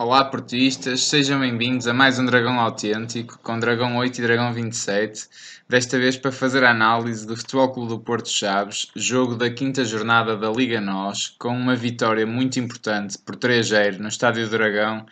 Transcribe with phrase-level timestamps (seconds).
[0.00, 5.26] Olá portistas, sejam bem-vindos a mais um Dragão Autêntico com Dragão 8 e Dragão 27,
[5.68, 9.84] desta vez para fazer a análise do Futebol Clube do Porto Chaves, jogo da quinta
[9.84, 15.04] jornada da Liga NOS, com uma vitória muito importante por 3-0 no Estádio do Dragão,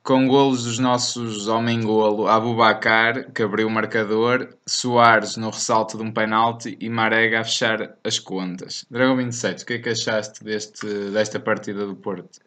[0.00, 6.12] com golos dos nossos homem-golo Abubacar, que abriu o marcador, Soares no ressalto de um
[6.12, 8.86] penalti e Marega a fechar as contas.
[8.88, 12.38] Dragão 27, o que é que achaste deste, desta partida do Porto?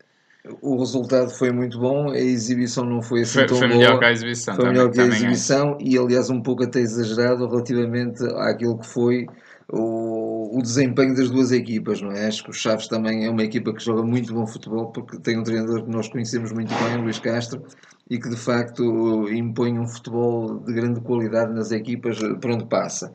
[0.62, 3.80] O resultado foi muito bom, a exibição não foi assim Foi, tão foi boa.
[3.80, 4.56] melhor que a exibição.
[4.56, 5.08] Foi também- melhor que a é.
[5.08, 9.26] exibição e, aliás, um pouco até exagerado relativamente àquilo que foi
[9.72, 12.28] o, o desempenho das duas equipas, não é?
[12.28, 15.40] Acho que o Chaves também é uma equipa que joga muito bom futebol porque tem
[15.40, 17.64] um treinador que nós conhecemos muito bem, Luís Castro,
[18.10, 23.14] e que de facto impõe um futebol de grande qualidade nas equipas por onde passa.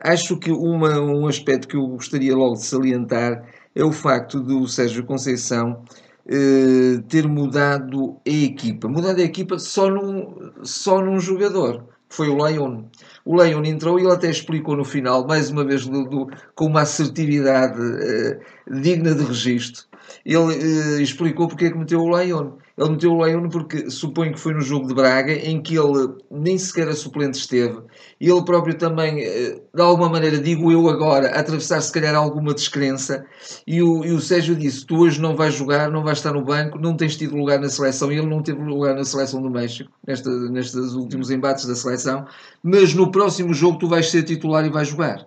[0.00, 3.44] Acho que uma, um aspecto que eu gostaria logo de salientar
[3.76, 5.82] é o facto do Sérgio Conceição
[6.28, 8.88] eh, ter mudado a equipa.
[8.88, 12.84] Mudado a equipa só num, só num jogador, que foi o Leon.
[13.24, 16.66] O Leon entrou e ele até explicou no final, mais uma vez do- do- com
[16.66, 19.84] uma assertividade eh, digna de registro.
[20.24, 22.52] Ele eh, explicou porque é que meteu o Leon.
[22.76, 26.08] Ele meteu o Leon porque suponho que foi no jogo de Braga, em que ele
[26.30, 27.78] nem sequer a suplente esteve.
[28.20, 32.52] E ele próprio também, eh, de alguma maneira, digo eu agora, atravessar se calhar alguma
[32.52, 33.24] descrença.
[33.66, 36.42] E o, e o Sérgio disse: Tu hoje não vais jogar, não vais estar no
[36.42, 38.10] banco, não tens tido lugar na seleção.
[38.10, 42.26] E ele não teve lugar na seleção do México, nesta, nestes últimos embates da seleção.
[42.62, 45.26] Mas no próximo jogo tu vais ser titular e vais jogar.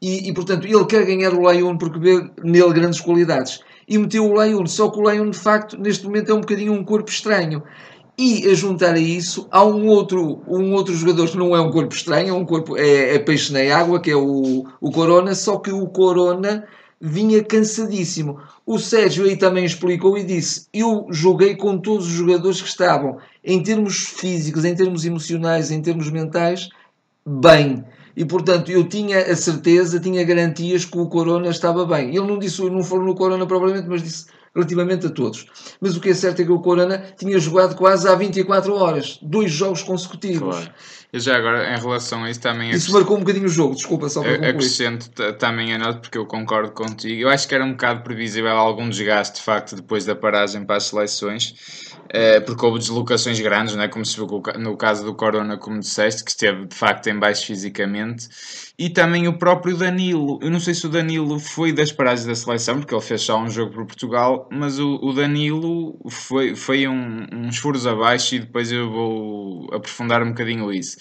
[0.00, 3.60] E, e, portanto, ele quer ganhar o Leon porque vê nele grandes qualidades.
[3.88, 6.72] E meteu o Leon, só que o Leon, de facto, neste momento é um bocadinho
[6.72, 7.62] um corpo estranho.
[8.18, 11.70] E a juntar a isso, há um outro, um outro jogador que não é um
[11.70, 15.34] corpo estranho, é um corpo, é, é peixe na água, que é o, o Corona,
[15.34, 16.64] só que o Corona
[17.00, 18.38] vinha cansadíssimo.
[18.64, 23.18] O Sérgio aí também explicou e disse: Eu joguei com todos os jogadores que estavam,
[23.44, 26.68] em termos físicos, em termos emocionais, em termos mentais,
[27.24, 27.84] bem.
[28.16, 32.08] E portanto eu tinha a certeza, tinha garantias que o Corona estava bem.
[32.08, 35.46] Ele não disse, não falou no Corona propriamente, mas disse relativamente a todos.
[35.80, 39.18] Mas o que é certo é que o Corona tinha jogado quase há 24 horas,
[39.20, 40.56] dois jogos consecutivos.
[40.56, 40.70] Claro.
[41.12, 44.08] Eu já agora, em relação a isso, também Isso marcou um bocadinho o jogo, desculpa
[44.08, 44.50] só para concluir.
[44.50, 47.22] Acrescento também a nota, porque eu concordo contigo.
[47.22, 50.76] Eu acho que era um bocado previsível algum desgaste, de facto, depois da paragem para
[50.76, 51.54] as seleções,
[52.10, 53.88] eh, porque houve deslocações grandes, não é?
[53.88, 54.26] como se viu
[54.58, 58.28] no caso do Corona, como disseste, que esteve de facto em baixo fisicamente.
[58.78, 60.38] E também o próprio Danilo.
[60.42, 63.38] Eu não sei se o Danilo foi das paragens da seleção, porque ele fez só
[63.38, 68.40] um jogo para Portugal, mas o, o Danilo foi, foi um, uns furos abaixo e
[68.40, 70.96] depois eu vou aprofundar um bocadinho isso.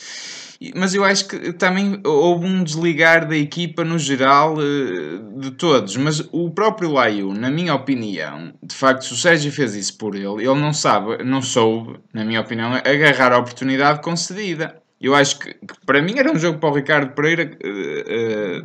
[0.76, 5.98] Mas eu acho que também houve um desligar da equipa no geral eh, de todos.
[5.98, 10.16] Mas o próprio Laio, na minha opinião, de facto, se o Sérgio fez isso por
[10.16, 14.82] ele, ele não sabe, não soube, na minha opinião, agarrar a oportunidade concedida.
[15.00, 18.64] Eu acho que, que para mim era um jogo para o Ricardo Pereira, eh, eh,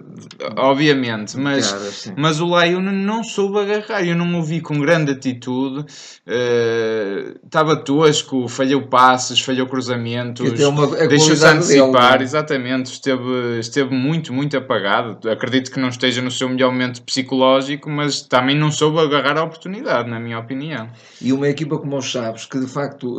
[0.56, 2.14] obviamente, mas, sim.
[2.16, 4.06] mas o Laio não soube agarrar.
[4.06, 5.84] Eu não o vi com grande atitude,
[6.24, 10.48] eh, estava tosco, falhou passes, falhou cruzamentos.
[10.52, 12.22] Deixou-se dele, antecipar, não é?
[12.22, 12.92] exatamente.
[12.92, 15.28] Esteve, esteve muito, muito apagado.
[15.28, 19.42] Acredito que não esteja no seu melhor momento psicológico, mas também não soube agarrar a
[19.42, 20.88] oportunidade, na minha opinião.
[21.20, 23.16] E uma equipa como os Chaves, que de facto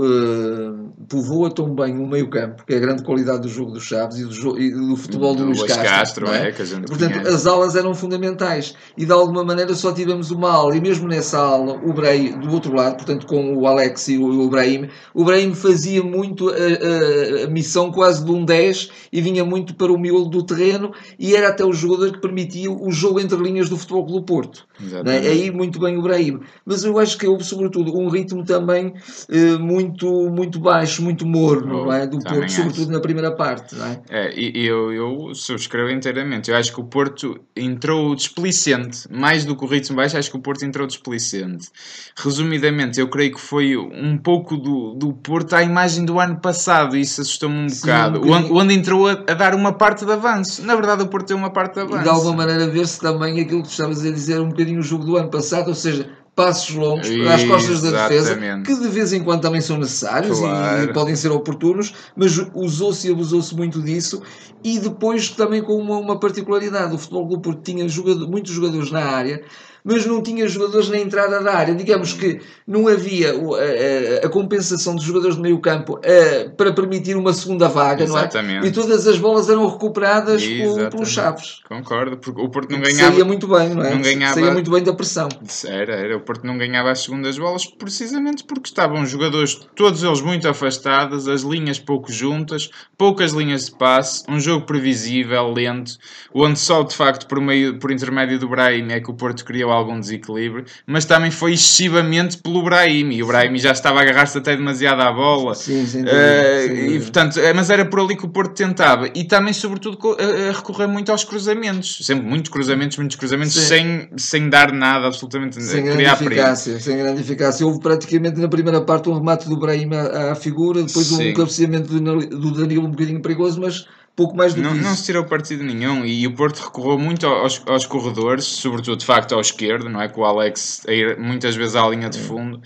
[1.10, 4.26] povoa tão bem o meio-campo, que é a grande qualidade do jogo dos Chaves e
[4.26, 5.86] do, e do futebol do, Do Luís Castro.
[5.86, 6.50] Castro, é?
[6.50, 7.28] é, Portanto, conhece.
[7.34, 11.40] as alas eram fundamentais e de alguma maneira só tivemos uma ala, e mesmo nessa
[11.40, 15.24] ala, o Brei do outro lado, portanto, com o Alex e o, o Brahim, o
[15.26, 19.92] Brahim fazia muito a, a- a missão quase de um 10 e vinha muito para
[19.92, 23.70] o miolo do terreno e era até o jogador que permitia o jogo entre linhas
[23.70, 24.66] do Futebol Clube do Porto.
[25.06, 25.18] É?
[25.28, 26.40] Aí muito bem o Brahim.
[26.66, 28.94] Mas eu acho que houve, sobretudo, um ritmo também
[29.30, 32.06] eh, muito, muito baixo, muito morno, não é?
[32.08, 34.02] Do Porto, sobretudo na primeira parte, não é?
[34.10, 36.52] É, eu, eu subscrevo inteiramente.
[36.52, 40.38] Eu acho que o Porto entrou displicente, mais do que o ritmo baixo, acho que
[40.38, 41.70] o Porto entrou displicente.
[42.16, 46.96] Resumidamente, eu creio que foi um pouco do, do Porto à imagem do ano passado,
[46.96, 48.22] e isso assustou-me um Sim, bocado.
[48.26, 50.64] um onde, onde entrou a, a dar uma parte de avanço.
[50.66, 52.02] Na verdade, o Porto tem uma parte de avanço.
[52.02, 54.84] E de alguma maneira ver-se também aquilo que tu estavas a dizer, um bocadinho o
[54.84, 59.12] jogo do ano passado, ou seja, passos longos às costas da defesa, que de vez
[59.14, 60.84] em quando também são necessários e- Claro.
[60.84, 64.22] e, podem ser oportunos, mas usou-se e abusou-se muito disso.
[64.64, 68.92] E depois também com uma, uma particularidade: o Futebol Clube Porto tinha jogador, muitos jogadores
[68.92, 69.44] na área,
[69.84, 71.76] mas não tinha jogadores na entrada da área.
[71.76, 76.72] Digamos que não havia a, a, a compensação dos jogadores de meio campo a, para
[76.74, 78.60] permitir uma segunda vaga, Exatamente.
[78.60, 78.68] não é?
[78.68, 81.62] E todas as bolas eram recuperadas por, pelos Chaves.
[81.68, 83.12] Concordo, porque o Porto não ganhava.
[83.12, 83.92] Saía muito bem, não é?
[83.92, 84.34] Não ganhava...
[84.34, 85.30] Saía muito bem da pressão.
[85.66, 86.18] Era, era.
[86.18, 91.28] O Porto não ganhava as segundas bolas precisamente porque estavam jogadores, todos eles muito afastados,
[91.28, 95.98] as linhas pouco juntas, poucas linhas de passe, um jogo previsível, lento,
[96.34, 99.71] onde só de facto por, meio, por intermédio do Brahim é que o Porto criou
[99.72, 104.38] algum desequilíbrio, mas também foi excessivamente pelo Brahim e o Brahim já estava a agarrar-se
[104.38, 105.56] até demasiado à bola.
[105.56, 109.24] Sim, sim, uh, e portanto, eh, mas era por ali que o Porto tentava e
[109.24, 114.72] também, sobretudo, a recorrer muito aos cruzamentos, sempre muitos cruzamentos, muitos cruzamentos sem, sem dar
[114.72, 117.66] nada absolutamente sem grande eficácia, sem grande eficácia.
[117.66, 121.32] Houve praticamente na primeira parte um remate do Brahim à, à figura, depois sim.
[121.32, 123.86] um cabeceamento do Danilo um bocadinho perigoso, mas
[124.16, 124.88] pouco mais do não, que isso.
[124.88, 129.06] Não se tirou partido nenhum e o Porto recorreu muito aos, aos corredores, sobretudo de
[129.06, 130.08] facto ao esquerdo, não é?
[130.08, 132.22] Com o Alex a ir muitas vezes à linha de é.
[132.22, 132.62] fundo.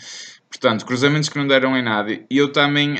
[0.50, 2.12] Portanto, cruzamentos que não deram em nada.
[2.12, 2.95] E eu também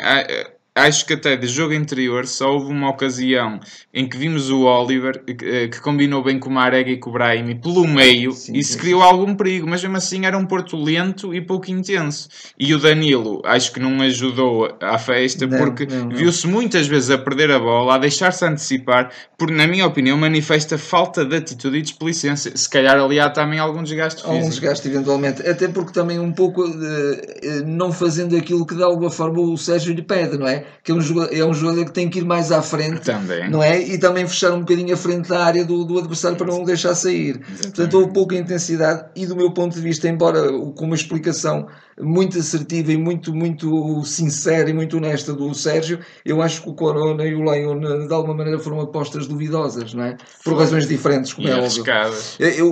[0.76, 3.62] acho que até de jogo anterior só houve uma ocasião
[3.94, 7.12] em que vimos o Oliver que, eh, que combinou bem com o Marega e com
[7.12, 10.46] o Brahim pelo meio sim, e se criou algum perigo, mas mesmo assim era um
[10.46, 12.28] Porto lento e pouco intenso.
[12.60, 17.18] E o Danilo acho que não ajudou à festa não, porque viu-se muitas vezes a
[17.18, 21.82] perder a bola, a deixar-se antecipar, porque na minha opinião manifesta falta de atitude e
[21.82, 22.52] displicência.
[22.56, 24.36] Se calhar ali há também algum desgaste físico.
[24.36, 29.10] Algum desgaste eventualmente, até porque também um pouco uh, não fazendo aquilo que de alguma
[29.10, 30.65] forma o Sérgio lhe pede, não é?
[30.84, 33.50] Que é um, jogador, é um jogador que tem que ir mais à frente, também.
[33.50, 33.82] não é?
[33.82, 36.66] E também fechar um bocadinho a frente da área do, do adversário para não o
[36.66, 37.40] deixar sair.
[37.42, 37.62] Exatamente.
[37.64, 40.42] Portanto, houve pouca intensidade e do meu ponto de vista, embora
[40.76, 41.68] com uma explicação
[42.00, 46.74] muito assertiva e muito, muito sincera e muito honesta do Sérgio, eu acho que o
[46.74, 50.18] Corona e o Leon de alguma maneira foram apostas duvidosas, não é?
[50.44, 51.84] Por razões diferentes, como e é óbvio.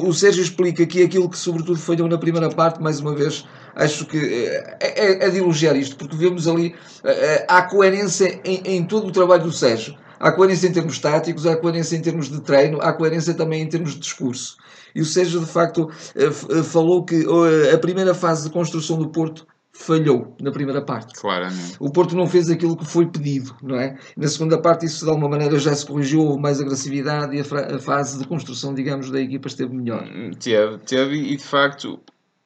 [0.08, 4.06] O Sérgio explica que aquilo que sobretudo falhou na primeira parte, mais uma vez, acho
[4.06, 8.84] que é, é, é de elogiar isto, porque vemos ali é, há coerência em, em
[8.84, 9.96] todo o trabalho do Sérgio.
[10.20, 13.68] Há coerência em termos táticos, há coerência em termos de treino, há coerência também em
[13.68, 14.56] termos de discurso.
[14.96, 15.90] E o Sérgio, de facto,
[16.64, 17.26] falou que
[17.74, 21.20] a primeira fase de construção do Porto falhou na primeira parte.
[21.20, 21.76] Claramente.
[21.80, 23.98] O Porto não fez aquilo que foi pedido, não é?
[24.16, 27.76] Na segunda parte isso de alguma maneira já se corrigiu, houve mais agressividade e a,
[27.76, 30.04] a fase de construção, digamos, da equipa esteve melhor.
[30.04, 32.00] Hum, teve, teve e de facto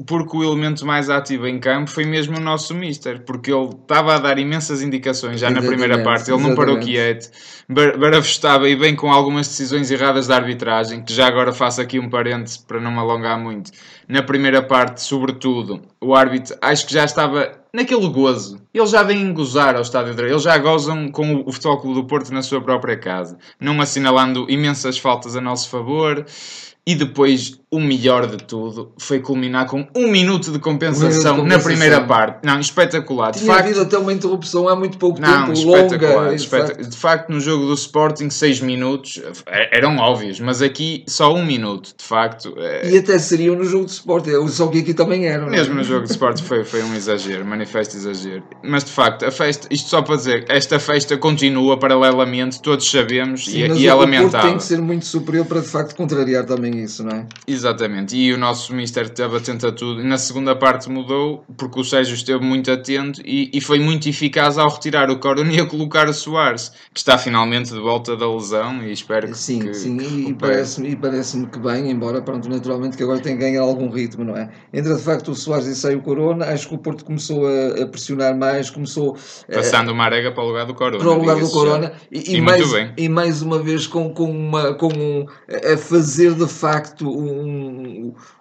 [0.05, 4.15] porque o elemento mais ativo em campo foi mesmo o nosso Mister, porque ele estava
[4.15, 7.31] a dar imensas indicações já na primeira parte, ele não parou quieto,
[7.67, 12.09] barafustava e bem com algumas decisões erradas da arbitragem, que já agora faço aqui um
[12.09, 13.71] parênteses para não me alongar muito.
[14.07, 18.61] Na primeira parte, sobretudo, o árbitro acho que já estava naquele gozo.
[18.71, 22.07] Eles já vêm gozar ao estádio de Eles já gozam com o Futebol Clube do
[22.07, 26.23] Porto na sua própria casa, não assinalando imensas faltas a nosso favor
[26.87, 31.29] e depois o melhor de tudo foi culminar com um minuto de compensação, minuto de
[31.29, 31.45] compensação.
[31.45, 32.45] na primeira parte.
[32.45, 33.31] Não, espetacular.
[33.31, 36.35] De Tinha facto, havido até uma interrupção há muito pouco não, tempo, espetacular, longa.
[36.35, 36.89] Espetacular.
[36.89, 41.45] De facto, no jogo do Sporting, seis minutos é, eram óbvios, mas aqui só um
[41.45, 42.53] minuto, de facto.
[42.57, 42.89] É...
[42.89, 45.47] E até seriam no jogo do Sporting, só que aqui também eram.
[45.47, 48.43] Mesmo no jogo do Sporting foi, foi um exagero, manifesto exagero.
[48.63, 53.43] Mas de facto, a festa, isto só para dizer, esta festa continua paralelamente, todos sabemos,
[53.43, 54.51] Sim, e, e é lamentável.
[54.51, 57.25] tem que ser muito superior para de facto contrariar também isso, não é?
[57.57, 60.01] Exatamente, e o nosso Mister esteve atento a tudo.
[60.01, 64.07] E na segunda parte mudou, porque o Sérgio esteve muito atento e, e foi muito
[64.07, 68.15] eficaz ao retirar o Corona e a colocar o Soares, que está finalmente de volta
[68.15, 69.37] da lesão e espero que.
[69.37, 73.35] Sim, que, sim, que e parece-me parece que bem, embora, pronto, naturalmente que agora tem
[73.35, 74.49] que ganhar algum ritmo, não é?
[74.71, 77.83] Entra de facto o Soares e sai o Corona, acho que o Porto começou a,
[77.83, 79.17] a pressionar mais, começou.
[79.51, 80.99] Passando a, o Marega para o lugar do Corona.
[80.99, 84.29] Para o lugar do Corona, e, e, e, mais, e mais uma vez com, com,
[84.29, 85.25] uma, com um,
[85.73, 87.46] a fazer de facto um,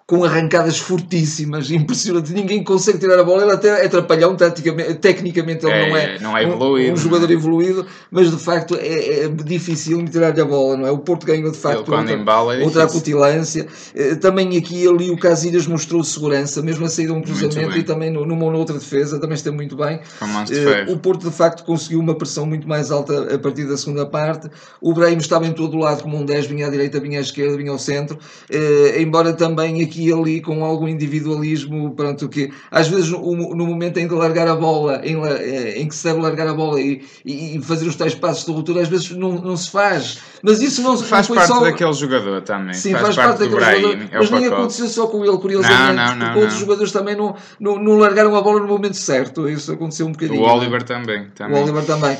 [0.07, 2.31] com arrancadas fortíssimas, impressionante.
[2.31, 3.43] Ninguém consegue tirar a bola.
[3.43, 7.29] Ele até é trapalhão, tecnicamente ele é, não é, não é evoluído, um, um jogador
[7.29, 10.91] evoluído, mas de facto é, é difícil tirar-lhe a bola, não é?
[10.91, 13.67] O Porto ganhou de facto outra, é outra acutilância.
[13.93, 17.83] Eh, também aqui ali o Casilhas mostrou segurança, mesmo a sair de um cruzamento e
[17.83, 19.99] também numa ou noutra defesa, também está muito bem.
[20.21, 24.05] Uh, o Porto de facto conseguiu uma pressão muito mais alta a partir da segunda
[24.05, 24.49] parte.
[24.79, 27.21] O Brahim estava em todo o lado como um 10, vinha à direita, vinha à
[27.21, 32.51] esquerda, vinha ao centro, uh, embora também aqui e ali com algum individualismo, pronto, que
[32.71, 36.03] às vezes no, no momento em que largar a bola, em, eh, em, que se
[36.03, 39.33] deve largar a bola e, e fazer os tais passos de ruptura, às vezes não,
[39.33, 40.19] não se faz.
[40.41, 41.59] Mas isso não, faz não parte só...
[41.61, 42.73] daquele jogador também.
[42.73, 44.07] Sim, faz, faz parte, daquele jogador.
[44.11, 47.77] É mas nem aconteceu só com ele, curiosamente, não, não, outros jogadores também não, não,
[47.77, 49.47] não largaram a bola no momento certo.
[49.49, 50.41] Isso aconteceu um bocadinho.
[50.41, 51.27] O Oliver também.
[51.35, 51.59] também.
[51.59, 52.17] O Oliver também.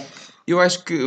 [0.50, 0.98] Eu acho que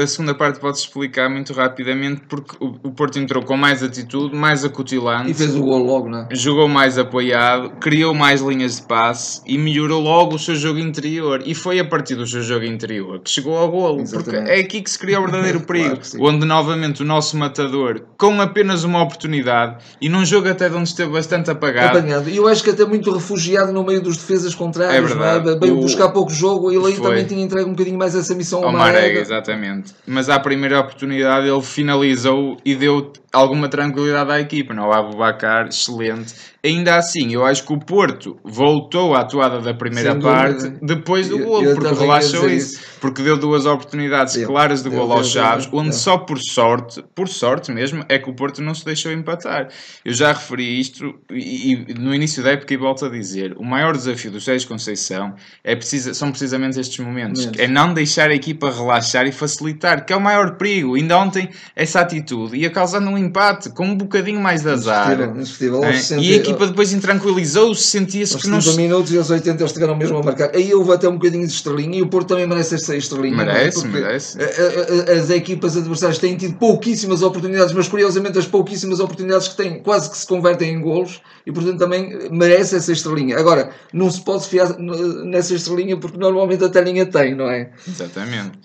[0.00, 4.64] a segunda parte pode explicar muito rapidamente porque o Porto entrou com mais atitude, mais
[4.64, 5.28] acutilante.
[5.28, 6.28] E fez o gol logo, não é?
[6.30, 11.42] Jogou mais apoiado, criou mais linhas de passe e melhorou logo o seu jogo interior.
[11.44, 14.02] E foi a partir do seu jogo interior que chegou ao golo.
[14.02, 14.44] Exatamente.
[14.44, 15.96] Porque é aqui que se cria o verdadeiro perigo.
[15.96, 20.76] claro onde novamente o nosso matador, com apenas uma oportunidade e num jogo até de
[20.76, 21.98] onde esteve bastante apagado.
[21.98, 22.30] Apanhado.
[22.30, 24.94] E eu acho que até muito refugiado no meio dos defesas contrários.
[24.94, 25.50] É verdade.
[25.50, 25.58] É?
[25.58, 25.80] Veio o...
[25.80, 28.75] buscar pouco jogo e ele aí também tinha entregue um bocadinho mais essa missão ao
[28.76, 29.20] Marega.
[29.20, 29.94] Exatamente.
[30.06, 34.74] Mas à primeira oportunidade ele finalizou e deu alguma tranquilidade à equipa.
[34.74, 36.34] Não, o Abubacar, excelente.
[36.64, 41.38] Ainda assim, eu acho que o Porto voltou à atuada da primeira parte depois do
[41.38, 42.74] gol, porque relaxou isso.
[42.74, 42.96] isso.
[43.00, 47.28] Porque deu duas oportunidades deu, claras de gol aos Chaves, onde só por sorte, por
[47.28, 49.68] sorte mesmo, é que o Porto não se deixou empatar.
[50.04, 53.64] Eu já referi isto e, e no início da época e volto a dizer: o
[53.64, 57.48] maior desafio do Sérgio Conceição é precisa, são precisamente estes momentos.
[57.58, 60.96] É não deixar a equipa relaxar e facilitar, que é o maior perigo.
[60.96, 65.18] Ainda ontem, essa atitude ia causando um empate com um bocadinho mais de azar.
[65.20, 66.18] É?
[66.18, 68.56] E a equipa depois intranquilizou-se, sentia-se que não.
[68.56, 70.50] Aos minutos e aos 80 eles chegaram mesmo a marcar.
[70.54, 73.36] Aí houve até um bocadinho de estrelinha e o Porto também merece esta estrelinha.
[73.36, 74.38] Merece, merece.
[75.10, 80.10] As equipas adversárias têm tido pouquíssimas oportunidades, mas curiosamente as pouquíssimas oportunidades que têm quase
[80.10, 83.38] que se convertem em golos e portanto também merece essa estrelinha.
[83.38, 87.70] Agora, não se pode fiar nessa estrelinha porque normalmente a telinha tem, não é?
[87.86, 88.58] Exatamente.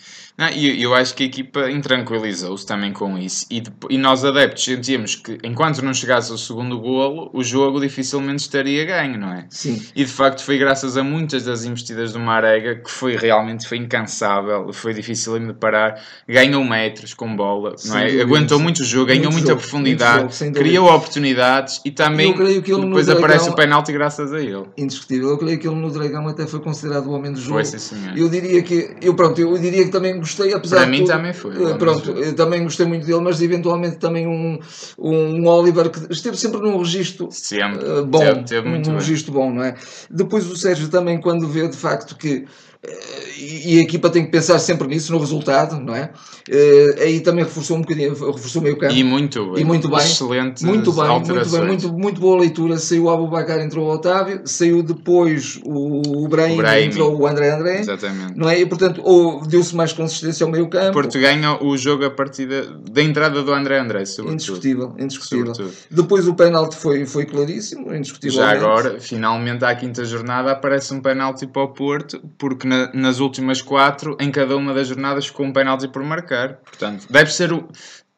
[0.54, 3.46] E eu acho que a equipa intranquilizou-se também com isso.
[3.50, 8.42] E, e nós adeptos sentíamos que enquanto não chegasse o segundo golo, o jogo dificilmente
[8.42, 9.46] estaria ganho, não é?
[9.50, 9.82] Sim.
[9.96, 13.78] E de facto foi graças a muitas das investidas do Marega que foi realmente foi
[13.78, 16.02] incansável, foi difícil de parar.
[16.28, 18.06] Ganhou metros com bola, não é?
[18.06, 22.34] Dúvida, Aguentou muito o jogo, ganhou muito muita jogo, profundidade, jogo, criou oportunidades e também
[22.34, 24.66] depois Dragão, aparece o penalti graças a ele.
[24.78, 25.30] Indiscutível.
[25.30, 27.56] Eu creio que ele no Dragão até foi considerado o homem do jogo.
[27.56, 28.18] Foi, sim, senhor.
[28.18, 31.34] Eu diria que eu pronto, eu diria que também gostei, apesar Para mim tudo, também
[31.34, 31.58] foi.
[31.58, 34.60] Uh, pronto, eu também gostei muito dele, mas eventualmente também um,
[34.98, 37.84] um Oliver que esteve sempre num registro sempre.
[37.84, 38.94] Uh, bom, teve, teve um bem.
[38.94, 39.76] registro bom, não é?
[40.10, 42.46] Depois o Sérgio também quando vê de facto que
[42.84, 46.12] e a equipa tem que pensar sempre nisso, no resultado, não é?
[46.50, 48.94] Uh, aí também reforçou um bocadinho, reforçou o meio campo.
[48.94, 50.00] E muito, e muito bem.
[50.00, 50.66] Excelente.
[50.66, 52.78] Muito bem, muito bem, muito, muito boa leitura.
[52.78, 57.82] Saiu o Abubacar, entrou o Otávio, saiu depois o, o Brahim, entrou o André André.
[57.82, 58.36] Exatamente.
[58.36, 58.60] Não é?
[58.60, 59.04] E portanto,
[59.48, 60.94] deu-se mais consistência ao meio campo.
[60.94, 62.62] Porto ganha o jogo a partir da,
[62.92, 64.34] da entrada do André André, sobretudo.
[64.34, 65.54] Indiscutível, indiscutível.
[65.54, 65.78] Sobretudo.
[65.92, 68.38] Depois o penalti foi, foi claríssimo, indiscutível.
[68.38, 73.20] Já agora, finalmente à quinta jornada aparece um penalti para o Porto, porque na, nas
[73.20, 76.56] últimas quatro, em cada uma das jornadas, ficou um penalti por marcar.
[76.64, 77.68] Portanto, deve ser o,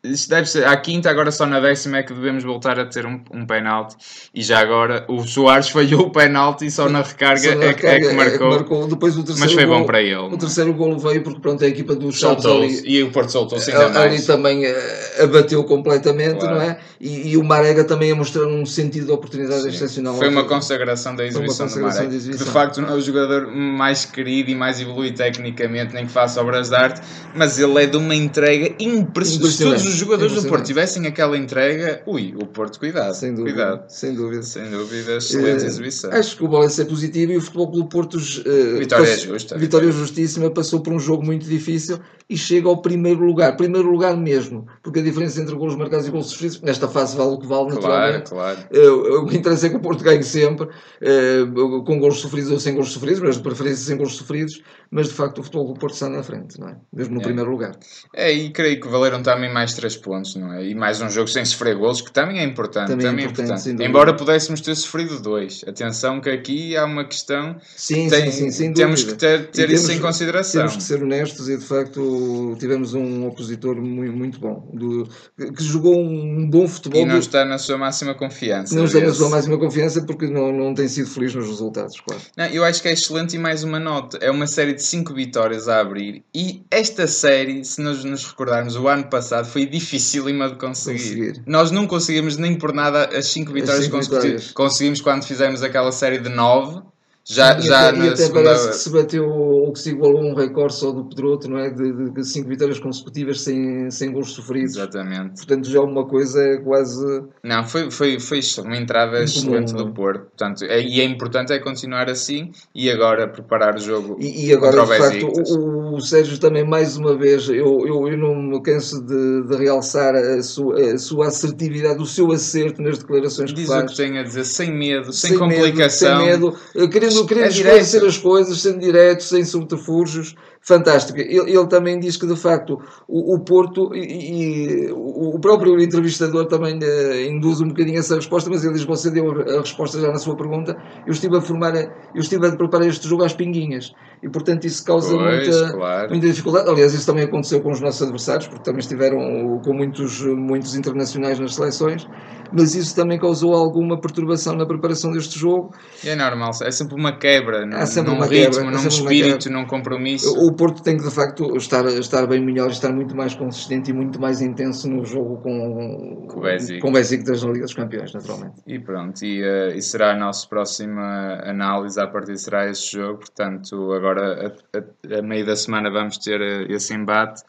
[0.03, 0.67] isso deve ser.
[0.67, 3.95] À quinta, agora só na décima é que devemos voltar a ter um, um penalti.
[4.35, 8.05] E já agora o Soares falhou o penalti e só na recarga, só na recarga
[8.05, 8.47] é, é, que marcou.
[8.47, 8.87] É que marcou.
[8.87, 10.15] Depois o Mas foi bom para ele.
[10.15, 12.81] O terceiro golo veio porque pronto, a equipa do Chaves ali.
[12.85, 14.75] E o Porto soltou-se ainda ali também uh,
[15.23, 16.55] abateu completamente, claro.
[16.55, 16.77] não é?
[16.99, 19.69] E, e, o Marega também a mostrar um sentido de oportunidade Sim.
[19.69, 20.15] excepcional.
[20.15, 22.07] Foi uma consagração da exibição do Marega.
[22.07, 26.41] De, de facto é o jogador mais querido e mais evoluído tecnicamente, nem que faça
[26.41, 27.01] obras de arte,
[27.33, 32.35] mas ele é de uma entrega impressionante os jogadores do Porto tivessem aquela entrega, ui,
[32.41, 33.13] o Porto, cuidado.
[33.13, 33.53] Sem dúvida.
[33.53, 33.89] Cuidado.
[33.89, 34.43] Sem dúvida.
[34.43, 36.11] Sem dúvida, excelente uh, exibição.
[36.11, 38.15] Acho que o balanço é positivo e o Futebol do Porto.
[38.15, 39.57] Uh, vitória passou, justa.
[39.57, 43.55] Vitória justíssima, passou por um jogo muito difícil e chega ao primeiro lugar.
[43.55, 47.31] Primeiro lugar mesmo, porque a diferença entre golos marcados e golos sofridos, nesta fase vale
[47.31, 48.29] o que vale, naturalmente.
[48.29, 48.85] Claro, claro.
[48.91, 52.59] Uh, o que interessa é que o Porto ganhe sempre, uh, com golos sofridos ou
[52.59, 55.79] sem golos sofridos, mas de preferência sem golos sofridos, mas de facto o Futebol do
[55.79, 56.77] Porto está na frente, não é?
[56.91, 57.23] Mesmo no é.
[57.23, 57.75] primeiro lugar.
[58.15, 60.65] É, e creio que valeram também mais 3 pontos, não é?
[60.65, 62.87] E mais um jogo sem sofrer golos, que também é importante.
[62.87, 63.69] Também, é também é importante.
[63.69, 63.89] importante.
[63.89, 65.61] Embora pudéssemos ter sofrido dois.
[65.67, 67.57] Atenção que aqui há uma questão.
[67.75, 70.61] Sim, tem, sim, sim, Temos que ter, ter temos, isso em consideração.
[70.61, 75.63] Temos que ser honestos e de facto tivemos um opositor muito, muito bom, do, que
[75.63, 77.01] jogou um bom futebol.
[77.01, 78.73] E não está na sua máxima confiança.
[78.73, 82.21] Não está na sua máxima confiança porque não, não tem sido feliz nos resultados, claro.
[82.37, 84.17] Não, eu acho que é excelente e mais uma nota.
[84.21, 88.77] É uma série de 5 vitórias a abrir e esta série, se nós nos recordarmos,
[88.77, 90.99] o ano passado foi dificílima de conseguir.
[90.99, 91.43] conseguir.
[91.47, 94.51] Nós não conseguimos nem por nada as 5 vitórias consecutivas.
[94.51, 96.93] Conseguimos quando fizemos aquela série de 9
[97.25, 98.43] já, Sim, já e até, e até segunda...
[98.43, 101.69] parece que se bateu ou que se igualou um recorde só do Pedroto, não é?
[101.69, 104.75] De, de, cinco vitórias consecutivas sem, sem gols sofridos.
[104.75, 105.37] Exatamente.
[105.37, 107.23] Portanto, já uma coisa é quase.
[107.41, 109.91] Não, foi, foi, foi uma entrada excelente do é?
[109.91, 110.25] Porto.
[110.25, 114.17] Portanto, é, e é importante é continuar assim e agora preparar o jogo.
[114.19, 118.17] E, e agora, de facto, o, o, Sérgio também, mais uma vez, eu, eu, eu
[118.17, 122.97] não me canso de, de realçar a sua, a sua assertividade, o seu acerto nas
[122.97, 123.85] declarações Diz que faz.
[123.85, 126.25] Diz o que tem a dizer, sem medo, sem, sem complicação.
[126.25, 131.19] Medo, sem medo, querendo querendo, querendo é esclarecer as coisas, sendo direto, sem subterfúgios, fantástico.
[131.19, 132.77] Ele, ele, também diz que, de facto,
[133.07, 138.49] o, o Porto e, e, o próprio entrevistador também uh, induz um bocadinho essa resposta,
[138.49, 140.75] mas ele diz: Você deu a resposta já na sua pergunta.
[141.05, 143.91] Eu estive a formar, eu estive a preparar este jogo às pinguinhas
[144.21, 146.09] e, portanto, isso causa pois, muita, claro.
[146.09, 146.69] muita dificuldade.
[146.69, 149.17] Aliás, isso também aconteceu com os nossos adversários, porque também estiveram
[149.63, 152.07] com muitos, muitos internacionais nas seleções
[152.53, 155.71] mas isso também causou alguma perturbação na preparação deste jogo.
[156.03, 159.49] E é normal, é sempre uma quebra num, sempre num uma ritmo, quebra, num espírito,
[159.49, 160.31] num compromisso.
[160.37, 163.93] O Porto tem que de facto estar, estar bem melhor, estar muito mais consistente e
[163.93, 168.61] muito mais intenso no jogo com, com, com o Besiktas na Liga dos Campeões, naturalmente.
[168.67, 173.19] E pronto, e, uh, e será a nossa próxima análise a partir será esse jogo,
[173.19, 177.41] portanto agora a, a, a meio da semana vamos ter uh, esse embate.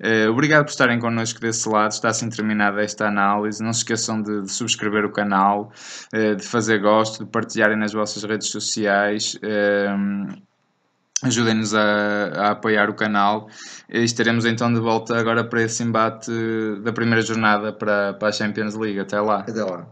[0.00, 4.20] Uh, obrigado por estarem connosco desse lado, está assim terminada esta análise, não se esqueçam
[4.20, 5.70] de de subscrever o canal,
[6.12, 9.36] eh, de fazer gosto, de partilharem nas vossas redes sociais.
[11.22, 11.82] Ajudem-nos a,
[12.34, 13.48] a, apoiar o canal
[13.88, 16.30] e estaremos então de volta agora para esse embate
[16.82, 18.98] da primeira jornada para, para a Champions League.
[18.98, 19.40] Até lá.
[19.40, 19.86] Até lá.